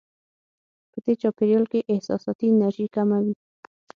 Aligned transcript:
په 0.91 0.97
دې 1.05 1.13
چاپېریال 1.21 1.65
کې 1.71 1.87
احساساتي 1.93 2.45
انرژي 2.53 2.87
کمه 2.95 3.17
وي. 3.23 3.33